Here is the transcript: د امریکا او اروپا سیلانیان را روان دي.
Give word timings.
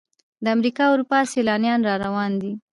د 0.43 0.45
امریکا 0.55 0.83
او 0.87 0.93
اروپا 0.95 1.19
سیلانیان 1.33 1.79
را 1.87 1.95
روان 2.05 2.31
دي. 2.41 2.51